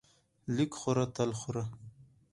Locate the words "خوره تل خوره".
0.79-1.63